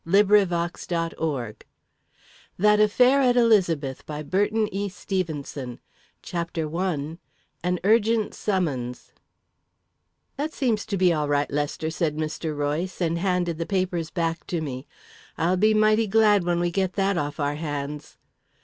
[0.03, 0.49] THE CURTAIN
[1.19, 1.63] LIFTS
[2.57, 4.03] THAT AFFAIR AT ELIZABETH
[6.23, 7.17] CHAPTER I
[7.63, 9.11] An Urgent Summons
[10.37, 12.57] "That seems to be all right, Lester," said Mr.
[12.57, 14.87] Royce, and handed the papers back to me.
[15.37, 18.17] "I'll be mighty glad when we get that off our hands."